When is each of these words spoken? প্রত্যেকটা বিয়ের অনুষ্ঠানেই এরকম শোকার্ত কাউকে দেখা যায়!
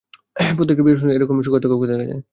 প্রত্যেকটা 0.57 0.83
বিয়ের 0.83 0.95
অনুষ্ঠানেই 0.95 1.17
এরকম 1.17 1.35
শোকার্ত 1.45 1.65
কাউকে 1.69 1.87
দেখা 1.89 1.99
যায়! 2.01 2.21